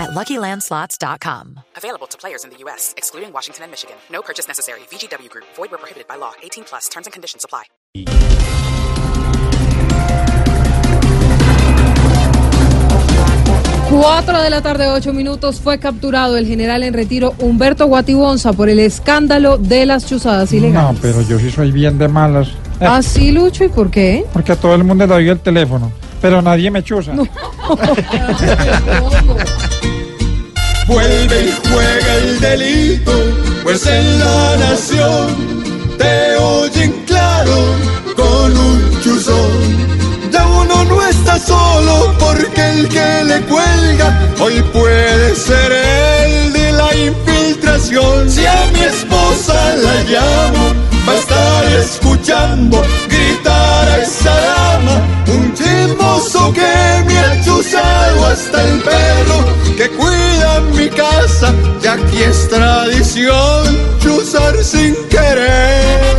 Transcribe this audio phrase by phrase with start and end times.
[0.00, 1.60] at LuckyLandSlots.com.
[1.76, 3.96] Available to players in the U.S., excluding Washington and Michigan.
[4.10, 4.80] No purchase necessary.
[4.90, 5.44] VGW Group.
[5.56, 6.32] Void where prohibited by law.
[6.42, 6.88] 18 plus.
[6.88, 7.64] Terms and conditions apply.
[13.90, 18.68] Cuatro de la tarde, ocho minutos, fue capturado el general en retiro Humberto Guatibonza por
[18.68, 21.00] el escándalo de las chuzadas No, ilegales.
[21.02, 22.48] pero yo sí soy bien de malas.
[22.80, 23.64] Eh, ¿Ah, sí, Lucho?
[23.64, 24.24] ¿Y por qué?
[24.32, 25.90] Porque a todo el mundo le doy el teléfono.
[26.22, 27.12] Pero nadie me chusa.
[30.90, 33.12] Vuelve y juega el delito,
[33.62, 37.58] pues en la nación te oyen claro
[38.16, 40.32] con un chuzón.
[40.32, 46.72] Ya uno no está solo porque el que le cuelga hoy puede ser el de
[46.72, 48.28] la infiltración.
[48.28, 50.74] Si a mi esposa la llamo,
[51.08, 55.24] va a estar escuchando gritar a esa dama.
[55.28, 58.80] Un chismoso que me ha chuzado hasta el
[62.20, 66.16] Y es tradición chuzar sin querer.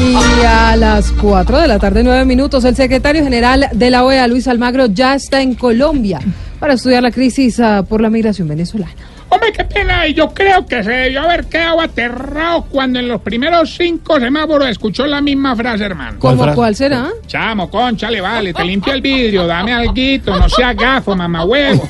[0.00, 4.28] Y a las cuatro de la tarde, nueve minutos, el secretario general de la OEA,
[4.28, 6.20] Luis Almagro, ya está en Colombia
[6.60, 8.92] para estudiar la crisis ah, por la migración venezolana.
[9.30, 13.22] Hombre, qué pena, y yo creo que se debió haber quedado aterrado cuando en los
[13.22, 16.18] primeros cinco semáforos escuchó la misma frase, hermano.
[16.18, 17.08] ¿Cómo cuál será?
[17.26, 21.82] Chamo, conchale, vale, te limpia el vidrio, dame alguito, no sea gafo, mamá huevo.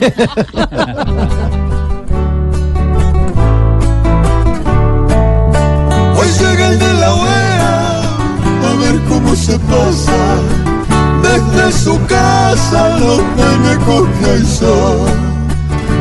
[6.16, 10.36] Hoy llega el de la OEA a ver cómo se pasa.
[11.22, 15.08] Desde su casa los nenes con el sol.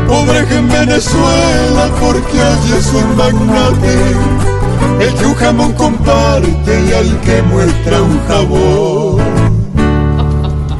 [0.08, 3.98] Pobre que en Venezuela porque allí es un magnate.
[5.00, 9.60] El que un jamón comparte y al que muestra un jabón.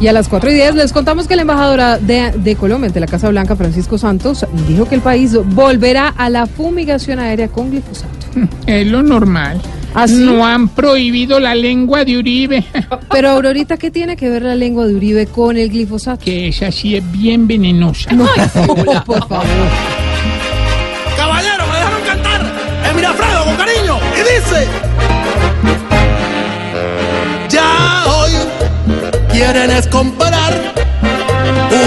[0.02, 3.00] Y a las cuatro y diez les contamos que la embajadora de, de Colombia ante
[3.00, 7.70] la Casa Blanca, Francisco Santos, dijo que el país volverá a la fumigación aérea con
[7.70, 8.10] glifosato.
[8.66, 9.62] Es lo normal.
[9.96, 10.16] ¿Ah, sí?
[10.24, 12.64] No han prohibido la lengua de Uribe,
[13.12, 16.24] Pero Aurorita, ¿qué tiene que ver la lengua de Uribe con el glifosato?
[16.24, 18.10] que esa sí es bien venenosa.
[19.06, 19.46] por favor.
[21.18, 22.42] Caballero, me dejaron cantar
[22.88, 24.68] el Mirafredo con cariño y dice
[27.50, 28.32] Ya hoy
[29.32, 30.54] quieren es comprar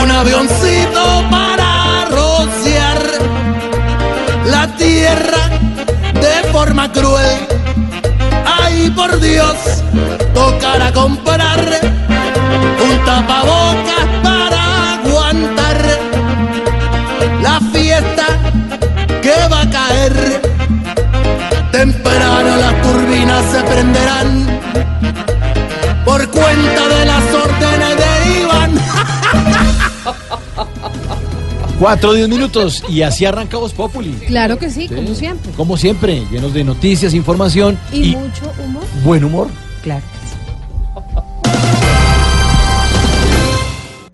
[0.03, 3.01] un avioncito para rociar
[4.47, 5.49] la tierra
[6.15, 7.52] de forma cruel.
[9.03, 9.57] Por Dios,
[10.33, 15.77] tocará comprar un tapabocas para aguantar
[17.43, 18.27] la fiesta
[19.21, 20.41] que va a caer.
[21.73, 24.47] Temprano las turbinas se prenderán
[26.05, 26.92] por cuenta de
[31.83, 34.13] 4 10 minutos y así arranca Voz Populi.
[34.29, 35.51] Claro que sí, como siempre.
[35.57, 38.85] Como siempre, llenos de noticias, información y, mucho humor.
[39.03, 39.49] Buen humor.
[39.83, 40.05] Claro.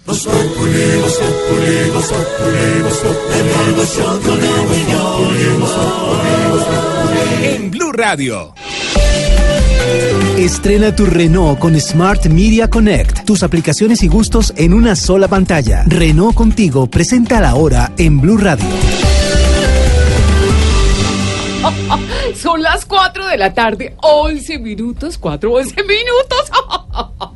[0.06, 0.80] Voz Populi,
[7.42, 8.54] En Blue Radio.
[10.36, 13.24] Estrena tu Renault con Smart Media Connect.
[13.24, 15.84] Tus aplicaciones y gustos en una sola pantalla.
[15.86, 18.66] Renault contigo presenta la hora en Blue Radio.
[22.34, 26.50] Son las 4 de la tarde, 11 minutos, 4, 11 minutos.